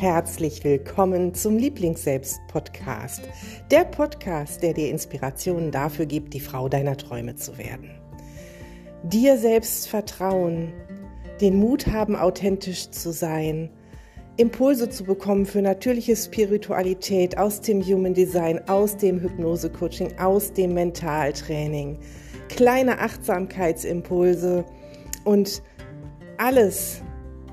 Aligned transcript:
herzlich 0.00 0.62
willkommen 0.62 1.34
zum 1.34 1.56
Lieblingsselbst-Podcast. 1.56 3.20
Der 3.72 3.84
Podcast, 3.84 4.62
der 4.62 4.72
dir 4.72 4.90
Inspirationen 4.90 5.72
dafür 5.72 6.06
gibt, 6.06 6.34
die 6.34 6.40
Frau 6.40 6.68
deiner 6.68 6.96
Träume 6.96 7.34
zu 7.34 7.58
werden. 7.58 7.90
Dir 9.02 9.36
selbst 9.38 9.88
vertrauen, 9.88 10.72
den 11.40 11.56
Mut 11.56 11.88
haben, 11.88 12.14
authentisch 12.14 12.92
zu 12.92 13.10
sein, 13.10 13.70
Impulse 14.36 14.88
zu 14.88 15.02
bekommen 15.02 15.46
für 15.46 15.62
natürliche 15.62 16.14
Spiritualität 16.14 17.36
aus 17.36 17.60
dem 17.60 17.82
Human 17.82 18.14
Design, 18.14 18.60
aus 18.68 18.96
dem 18.96 19.18
Hypnose-Coaching, 19.18 20.16
aus 20.16 20.52
dem 20.52 20.74
Mentaltraining, 20.74 21.98
kleine 22.48 23.00
Achtsamkeitsimpulse 23.00 24.64
und 25.24 25.60
alles, 26.36 27.02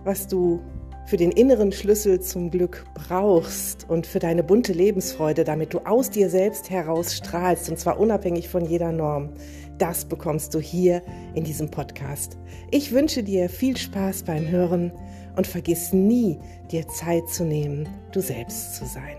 was 0.04 0.28
du 0.28 0.62
für 1.06 1.18
den 1.18 1.32
inneren 1.32 1.72
Schlüssel 1.72 2.20
zum 2.20 2.50
Glück 2.50 2.86
brauchst 2.96 3.88
und 3.88 4.08
für 4.08 4.20
deine 4.20 4.44
bunte 4.44 4.74
Lebensfreude, 4.74 5.44
damit 5.44 5.74
du 5.74 5.80
aus 5.80 6.10
dir 6.10 6.30
selbst 6.30 6.70
heraus 6.70 7.16
strahlst 7.16 7.70
und 7.70 7.78
zwar 7.78 8.00
unabhängig 8.00 8.50
von 8.50 8.66
jeder 8.66 8.92
Norm, 8.92 9.30
das 9.78 10.06
bekommst 10.06 10.56
du 10.56 10.60
hier 10.60 11.04
in 11.36 11.44
diesem 11.44 11.70
Podcast. 11.70 12.38
Ich 12.72 12.92
wünsche 12.92 13.22
dir 13.22 13.50
viel 13.50 13.78
Spaß 13.78 14.24
beim 14.24 14.48
Hören 14.48 14.92
und 15.36 15.46
vergiss 15.46 15.94
nie, 15.94 16.40
dir 16.72 16.88
Zeit 16.88 17.30
zu 17.30 17.44
nehmen, 17.44 17.88
du 18.12 18.22
selbst 18.22 18.76
zu 18.76 18.86
sein. 18.86 19.18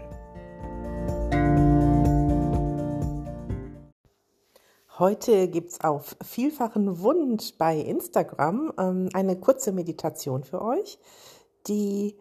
Heute 4.99 5.49
gibt 5.49 5.73
es 5.73 5.81
auf 5.83 6.17
vielfachen 6.25 7.01
Wunsch 7.01 7.53
bei 7.59 7.77
Instagram 7.77 8.73
ähm, 8.79 9.09
eine 9.13 9.37
kurze 9.37 9.71
Meditation 9.71 10.43
für 10.43 10.63
euch 10.63 10.99
die 11.69 12.17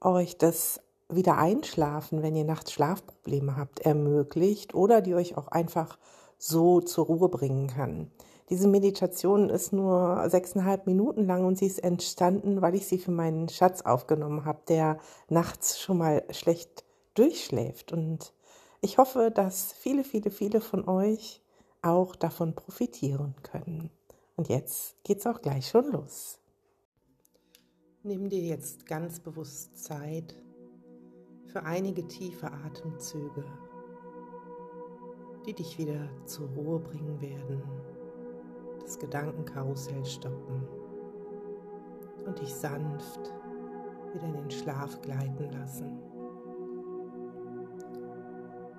euch 0.00 0.38
das 0.38 0.80
wieder 1.08 1.36
einschlafen, 1.36 2.22
wenn 2.22 2.36
ihr 2.36 2.44
nachts 2.44 2.72
Schlafprobleme 2.72 3.56
habt, 3.56 3.80
ermöglicht 3.80 4.74
oder 4.74 5.00
die 5.00 5.14
euch 5.14 5.36
auch 5.36 5.48
einfach 5.48 5.98
so 6.38 6.80
zur 6.80 7.06
Ruhe 7.06 7.28
bringen 7.28 7.68
kann. 7.68 8.10
Diese 8.50 8.68
Meditation 8.68 9.48
ist 9.48 9.72
nur 9.72 10.28
sechseinhalb 10.28 10.86
Minuten 10.86 11.26
lang 11.26 11.44
und 11.44 11.56
sie 11.56 11.66
ist 11.66 11.82
entstanden, 11.82 12.60
weil 12.60 12.74
ich 12.74 12.86
sie 12.86 12.98
für 12.98 13.10
meinen 13.12 13.48
Schatz 13.48 13.82
aufgenommen 13.82 14.44
habe, 14.44 14.60
der 14.68 14.98
nachts 15.28 15.80
schon 15.80 15.98
mal 15.98 16.24
schlecht 16.30 16.84
durchschläft. 17.14 17.92
Und 17.92 18.34
ich 18.80 18.98
hoffe, 18.98 19.30
dass 19.30 19.72
viele, 19.72 20.04
viele, 20.04 20.30
viele 20.30 20.60
von 20.60 20.88
euch 20.88 21.40
auch 21.82 22.16
davon 22.16 22.54
profitieren 22.54 23.34
können. 23.42 23.90
Und 24.36 24.48
jetzt 24.48 24.96
geht's 25.04 25.26
auch 25.26 25.40
gleich 25.40 25.68
schon 25.68 25.90
los. 25.92 26.41
Nimm 28.04 28.28
dir 28.28 28.42
jetzt 28.42 28.84
ganz 28.86 29.20
bewusst 29.20 29.78
Zeit 29.78 30.34
für 31.46 31.62
einige 31.62 32.04
tiefe 32.08 32.50
Atemzüge, 32.50 33.44
die 35.46 35.54
dich 35.54 35.78
wieder 35.78 36.08
zur 36.24 36.48
Ruhe 36.48 36.80
bringen 36.80 37.20
werden, 37.20 37.62
das 38.80 38.98
Gedankenkarussell 38.98 40.04
stoppen 40.04 40.66
und 42.26 42.40
dich 42.40 42.52
sanft 42.52 43.32
wieder 44.12 44.26
in 44.26 44.34
den 44.34 44.50
Schlaf 44.50 45.00
gleiten 45.00 45.52
lassen. 45.52 46.00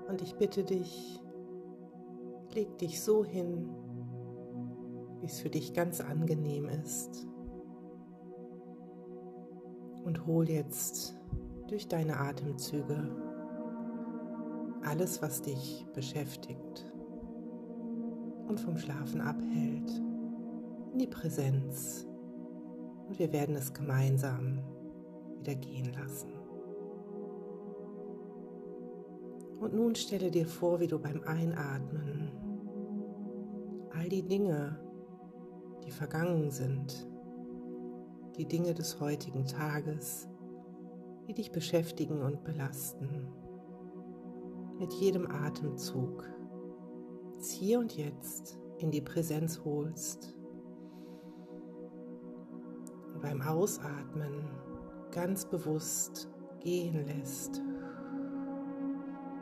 Und 0.09 0.21
ich 0.21 0.35
bitte 0.35 0.65
dich, 0.65 1.21
leg 2.53 2.77
dich 2.77 3.01
so 3.01 3.23
hin, 3.23 3.69
wie 5.21 5.27
es 5.27 5.39
für 5.39 5.49
dich 5.49 5.73
ganz 5.73 6.01
angenehm 6.01 6.67
ist 6.67 7.25
und 10.03 10.25
hol 10.25 10.49
jetzt 10.49 11.15
durch 11.67 11.87
deine 11.87 12.19
Atemzüge 12.19 13.09
alles, 14.83 15.21
was 15.21 15.41
dich 15.41 15.85
beschäftigt 15.93 16.85
und 18.47 18.59
vom 18.59 18.77
Schlafen 18.77 19.21
abhält, 19.21 19.89
in 20.91 20.99
die 20.99 21.07
Präsenz. 21.07 22.05
Und 23.07 23.17
wir 23.17 23.31
werden 23.31 23.55
es 23.55 23.73
gemeinsam 23.73 24.59
wieder 25.39 25.55
gehen 25.55 25.93
lassen. 25.93 26.33
Und 29.59 29.73
nun 29.73 29.95
stelle 29.95 30.29
dir 30.29 30.45
vor, 30.45 30.79
wie 30.79 30.87
du 30.87 30.99
beim 30.99 31.21
Einatmen 31.23 32.31
all 33.91 34.09
die 34.09 34.23
Dinge, 34.23 34.77
die 35.85 35.91
vergangen 35.91 36.51
sind, 36.51 37.07
die 38.37 38.45
Dinge 38.47 38.73
des 38.73 38.99
heutigen 38.99 39.45
Tages, 39.45 40.27
die 41.27 41.33
dich 41.33 41.51
beschäftigen 41.51 42.21
und 42.21 42.43
belasten. 42.43 43.27
Mit 44.79 44.93
jedem 44.93 45.29
Atemzug 45.29 46.33
hier 47.51 47.79
und 47.79 47.95
jetzt 47.97 48.57
in 48.77 48.91
die 48.91 49.01
Präsenz 49.01 49.61
holst 49.63 50.35
und 53.13 53.21
beim 53.21 53.41
Ausatmen 53.41 54.49
ganz 55.11 55.45
bewusst 55.45 56.29
gehen 56.61 57.05
lässt, 57.05 57.61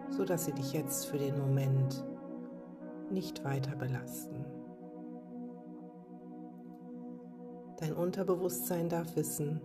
so 0.09 0.25
dass 0.25 0.45
sie 0.45 0.53
dich 0.53 0.73
jetzt 0.73 1.05
für 1.05 1.17
den 1.17 1.37
Moment 1.37 2.03
nicht 3.09 3.43
weiter 3.43 3.75
belasten. 3.75 4.40
Dein 7.81 7.93
Unterbewusstsein 7.93 8.89
darf 8.89 9.15
wissen, 9.15 9.59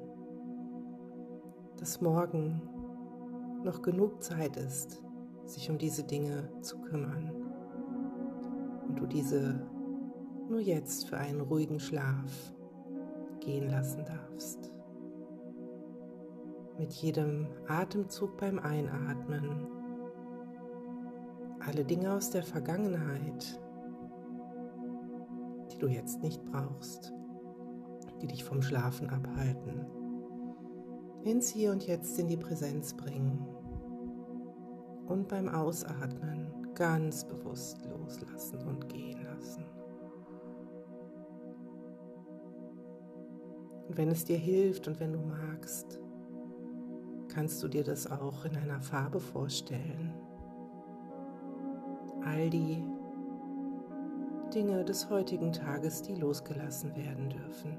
dass 1.76 2.00
morgen 2.00 2.62
noch 3.62 3.82
genug 3.82 4.22
Zeit 4.22 4.56
ist, 4.56 5.04
sich 5.44 5.68
um 5.68 5.76
diese 5.76 6.02
Dinge 6.02 6.48
zu 6.62 6.78
kümmern. 6.78 7.30
Und 8.88 8.98
du 8.98 9.06
diese 9.06 9.60
nur 10.48 10.60
jetzt 10.60 11.10
für 11.10 11.18
einen 11.18 11.42
ruhigen 11.42 11.78
Schlaf 11.78 12.54
gehen 13.40 13.68
lassen 13.68 14.06
darfst. 14.06 14.72
Mit 16.78 16.94
jedem 16.94 17.48
Atemzug 17.68 18.38
beim 18.38 18.58
Einatmen. 18.58 19.66
Alle 21.60 21.84
Dinge 21.84 22.14
aus 22.14 22.30
der 22.30 22.44
Vergangenheit, 22.44 23.60
die 25.70 25.78
du 25.78 25.88
jetzt 25.88 26.22
nicht 26.22 26.42
brauchst, 26.46 27.12
die 28.20 28.26
dich 28.26 28.44
vom 28.44 28.62
Schlafen 28.62 29.10
abhalten, 29.10 29.86
ins 31.24 31.48
Hier 31.48 31.72
und 31.72 31.86
Jetzt 31.86 32.18
in 32.18 32.28
die 32.28 32.36
Präsenz 32.36 32.94
bringen 32.94 33.44
und 35.06 35.28
beim 35.28 35.48
Ausatmen 35.48 36.46
ganz 36.74 37.26
bewusst 37.26 37.84
loslassen 37.86 38.58
und 38.66 38.88
gehen 38.88 39.22
lassen. 39.24 39.64
Und 43.88 43.96
wenn 43.96 44.08
es 44.08 44.24
dir 44.24 44.38
hilft 44.38 44.88
und 44.88 44.98
wenn 45.00 45.12
du 45.12 45.20
magst, 45.20 46.00
kannst 47.28 47.62
du 47.62 47.68
dir 47.68 47.84
das 47.84 48.10
auch 48.10 48.44
in 48.44 48.56
einer 48.56 48.80
Farbe 48.80 49.20
vorstellen. 49.20 50.12
All 52.24 52.50
die 52.50 52.82
Dinge 54.52 54.84
des 54.84 55.08
heutigen 55.10 55.52
Tages, 55.52 56.02
die 56.02 56.14
losgelassen 56.14 56.96
werden 56.96 57.30
dürfen 57.30 57.76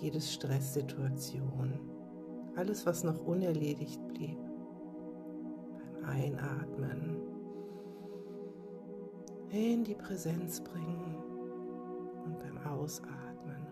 jede 0.00 0.20
Stresssituation, 0.20 1.78
alles, 2.56 2.86
was 2.86 3.04
noch 3.04 3.24
unerledigt 3.24 4.06
blieb, 4.08 4.38
beim 6.00 6.10
Einatmen. 6.10 7.20
In 9.50 9.84
die 9.84 9.94
Präsenz 9.94 10.60
bringen. 10.60 11.16
Und 12.24 12.38
beim 12.38 12.58
Ausatmen. 12.66 13.66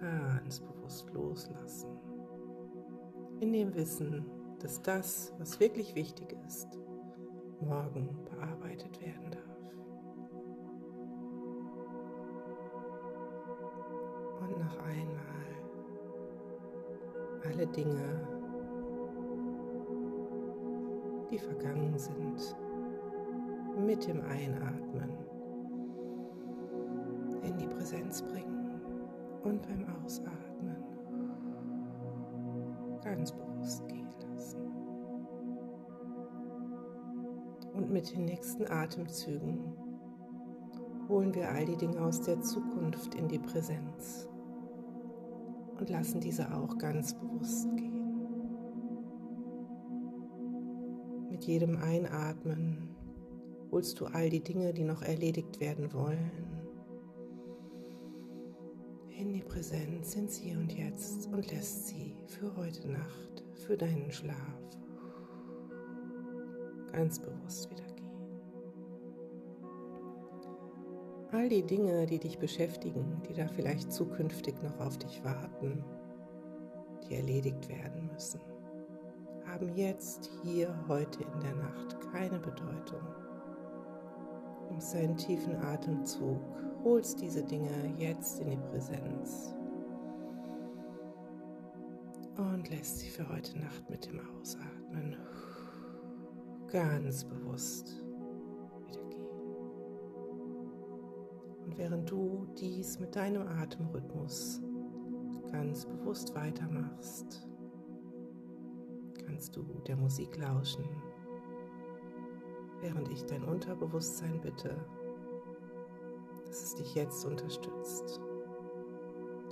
Ganz 0.00 0.60
bewusst 0.60 1.10
loslassen. 1.12 1.90
In 3.40 3.52
dem 3.52 3.74
Wissen, 3.74 4.24
dass 4.60 4.80
das, 4.82 5.34
was 5.38 5.60
wirklich 5.60 5.94
wichtig 5.94 6.34
ist, 6.46 6.78
morgen 7.60 8.08
bearbeitet 8.24 9.00
werden 9.00 9.25
noch 14.66 14.78
einmal 14.84 15.16
alle 17.44 17.66
Dinge, 17.68 18.20
die 21.30 21.38
vergangen 21.38 21.96
sind, 21.96 22.56
mit 23.86 24.06
dem 24.08 24.20
Einatmen 24.22 25.10
in 27.42 27.56
die 27.58 27.66
Präsenz 27.68 28.22
bringen 28.22 28.80
und 29.44 29.62
beim 29.62 29.86
Ausatmen 30.02 30.76
ganz 33.04 33.30
bewusst 33.30 33.86
gehen 33.86 34.08
lassen. 34.28 34.58
Und 37.74 37.90
mit 37.90 38.12
den 38.12 38.24
nächsten 38.24 38.68
Atemzügen 38.68 39.60
holen 41.08 41.32
wir 41.34 41.50
all 41.50 41.66
die 41.66 41.76
Dinge 41.76 42.00
aus 42.00 42.20
der 42.22 42.40
Zukunft 42.40 43.14
in 43.14 43.28
die 43.28 43.38
Präsenz 43.38 44.28
und 45.78 45.90
lassen 45.90 46.20
diese 46.20 46.52
auch 46.54 46.78
ganz 46.78 47.14
bewusst 47.14 47.68
gehen. 47.76 48.06
Mit 51.30 51.44
jedem 51.44 51.76
Einatmen 51.76 52.94
holst 53.70 54.00
du 54.00 54.06
all 54.06 54.30
die 54.30 54.42
Dinge, 54.42 54.72
die 54.72 54.84
noch 54.84 55.02
erledigt 55.02 55.60
werden 55.60 55.92
wollen, 55.92 56.30
in 59.18 59.32
die 59.32 59.42
Präsenz, 59.42 60.14
ins 60.14 60.36
Hier 60.36 60.58
und 60.58 60.72
Jetzt 60.72 61.26
und 61.32 61.50
lässt 61.50 61.88
sie 61.88 62.14
für 62.26 62.54
heute 62.56 62.88
Nacht, 62.90 63.44
für 63.54 63.76
deinen 63.76 64.10
Schlaf 64.12 64.56
ganz 66.96 67.18
bewusst 67.18 67.70
wieder 67.70 67.95
All 71.36 71.50
die 71.50 71.62
Dinge, 71.62 72.06
die 72.06 72.18
dich 72.18 72.38
beschäftigen, 72.38 73.20
die 73.28 73.34
da 73.34 73.46
vielleicht 73.46 73.92
zukünftig 73.92 74.54
noch 74.62 74.80
auf 74.80 74.96
dich 74.96 75.22
warten, 75.22 75.84
die 77.02 77.14
erledigt 77.14 77.68
werden 77.68 78.08
müssen, 78.10 78.40
haben 79.44 79.68
jetzt, 79.76 80.30
hier, 80.42 80.74
heute 80.88 81.24
in 81.24 81.40
der 81.40 81.54
Nacht 81.56 82.00
keine 82.10 82.38
Bedeutung. 82.38 83.02
Nimmst 84.70 84.96
einen 84.96 85.18
tiefen 85.18 85.56
Atemzug, 85.56 86.40
holst 86.84 87.20
diese 87.20 87.44
Dinge 87.44 87.94
jetzt 87.98 88.40
in 88.40 88.52
die 88.52 88.56
Präsenz 88.70 89.54
und 92.38 92.66
lässt 92.70 93.00
sie 93.00 93.10
für 93.10 93.28
heute 93.28 93.58
Nacht 93.58 93.90
mit 93.90 94.06
dem 94.06 94.20
Ausatmen 94.40 95.18
ganz 96.72 97.24
bewusst 97.24 98.05
während 101.76 102.10
du 102.10 102.46
dies 102.58 102.98
mit 102.98 103.14
deinem 103.14 103.46
Atemrhythmus 103.46 104.62
ganz 105.52 105.86
bewusst 105.86 106.34
weitermachst, 106.34 107.46
kannst 109.24 109.54
du 109.56 109.62
der 109.86 109.96
Musik 109.96 110.36
lauschen, 110.38 110.84
während 112.80 113.08
ich 113.10 113.24
dein 113.24 113.44
Unterbewusstsein 113.44 114.40
bitte, 114.40 114.84
dass 116.46 116.62
es 116.62 116.74
dich 116.76 116.94
jetzt 116.94 117.24
unterstützt. 117.24 118.20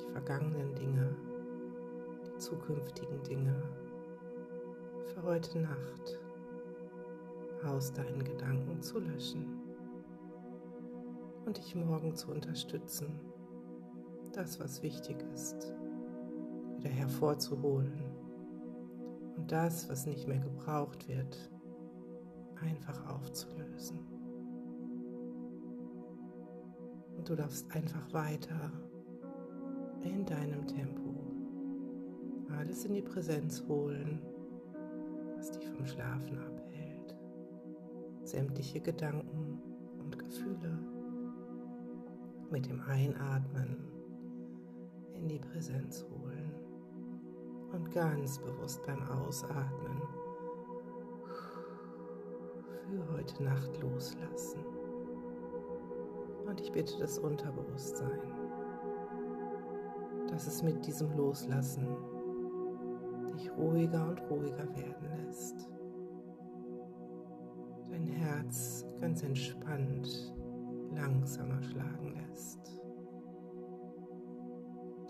Die 0.01 0.13
vergangenen 0.13 0.75
Dinge, 0.75 1.17
die 2.27 2.39
zukünftigen 2.39 3.23
Dinge 3.23 3.63
für 5.07 5.23
heute 5.23 5.61
Nacht 5.61 6.21
aus 7.65 7.93
deinen 7.93 8.23
Gedanken 8.25 8.81
zu 8.83 8.99
löschen 8.99 9.54
und 11.47 11.59
dich 11.59 11.75
morgen 11.75 12.15
zu 12.15 12.31
unterstützen, 12.31 13.21
das, 14.33 14.59
was 14.61 14.83
wichtig 14.83 15.17
ist, 15.33 15.75
wieder 16.77 16.91
hervorzuholen. 16.91 18.05
Und 19.37 19.51
das, 19.51 19.89
was 19.89 20.07
nicht 20.07 20.29
mehr 20.29 20.41
gebraucht 20.41 21.09
wird, 21.09 21.51
einfach 22.61 23.07
aufzulösen. 23.15 23.99
Und 27.17 27.29
du 27.29 27.35
darfst 27.35 27.71
einfach 27.75 28.13
weiter 28.13 28.73
in 30.03 30.25
deinem 30.25 30.67
Tempo 30.67 31.15
alles 32.59 32.85
in 32.85 32.95
die 32.95 33.03
Präsenz 33.03 33.65
holen, 33.69 34.21
was 35.37 35.51
dich 35.51 35.69
vom 35.69 35.85
Schlafen 35.87 36.39
abhält. 36.39 37.17
Sämtliche 38.23 38.81
Gedanken 38.81 39.61
und 39.99 40.19
Gefühle 40.19 40.79
mit 42.51 42.67
dem 42.67 42.81
Einatmen 42.83 43.77
in 45.15 45.29
die 45.29 45.39
Präsenz 45.39 46.05
holen 46.11 46.53
und 47.73 47.91
ganz 47.93 48.39
bewusst 48.39 48.85
beim 48.87 49.03
Ausatmen 49.03 50.03
für 52.89 53.13
heute 53.13 53.43
Nacht 53.43 53.81
loslassen. 53.81 54.65
Und 56.47 56.61
ich 56.61 56.71
bitte 56.73 56.99
das 56.99 57.19
Unterbewusstsein, 57.19 58.21
dass 60.29 60.47
es 60.47 60.63
mit 60.63 60.87
diesem 60.87 61.17
Loslassen 61.17 61.89
dich 63.33 63.51
ruhiger 63.53 64.09
und 64.09 64.21
ruhiger 64.31 64.69
werden 64.77 65.27
lässt 65.27 65.69
dein 67.95 68.07
Herz 68.07 68.85
ganz 69.01 69.23
entspannt 69.23 70.34
langsamer 70.95 71.63
schlagen 71.63 72.15
lässt, 72.15 72.81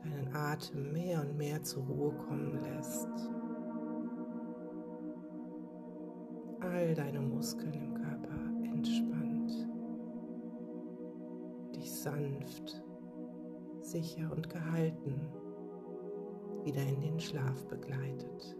deinen 0.02 0.34
Atem 0.34 0.92
mehr 0.92 1.20
und 1.20 1.36
mehr 1.36 1.62
zur 1.62 1.84
Ruhe 1.84 2.12
kommen 2.12 2.60
lässt, 2.62 3.08
all 6.60 6.94
deine 6.94 7.20
Muskeln 7.20 7.72
im 7.72 7.94
Körper 7.94 8.38
entspannt, 8.64 9.68
dich 11.74 11.92
sanft, 11.92 12.82
sicher 13.80 14.30
und 14.32 14.48
gehalten 14.48 15.28
wieder 16.64 16.82
in 16.82 17.00
den 17.00 17.20
Schlaf 17.20 17.66
begleitet. 17.66 18.56